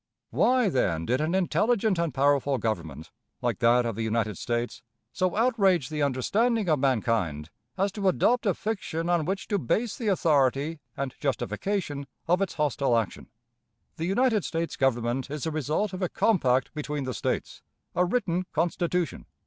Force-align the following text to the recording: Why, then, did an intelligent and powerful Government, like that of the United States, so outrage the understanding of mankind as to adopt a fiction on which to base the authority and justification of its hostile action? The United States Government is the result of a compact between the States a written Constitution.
Why, 0.31 0.67
then, 0.67 1.05
did 1.05 1.21
an 1.21 1.35
intelligent 1.35 1.99
and 1.99 2.11
powerful 2.11 2.57
Government, 2.57 3.11
like 3.39 3.59
that 3.59 3.85
of 3.85 3.95
the 3.95 4.01
United 4.01 4.35
States, 4.35 4.81
so 5.13 5.35
outrage 5.35 5.89
the 5.89 6.01
understanding 6.01 6.67
of 6.69 6.79
mankind 6.79 7.51
as 7.77 7.91
to 7.91 8.07
adopt 8.07 8.47
a 8.47 8.55
fiction 8.55 9.11
on 9.11 9.25
which 9.25 9.47
to 9.49 9.59
base 9.59 9.95
the 9.95 10.07
authority 10.07 10.79
and 10.97 11.13
justification 11.19 12.07
of 12.27 12.41
its 12.41 12.55
hostile 12.55 12.97
action? 12.97 13.29
The 13.97 14.05
United 14.05 14.43
States 14.43 14.75
Government 14.75 15.29
is 15.29 15.43
the 15.43 15.51
result 15.51 15.93
of 15.93 16.01
a 16.01 16.09
compact 16.09 16.73
between 16.73 17.03
the 17.03 17.13
States 17.13 17.61
a 17.93 18.03
written 18.03 18.47
Constitution. 18.53 19.27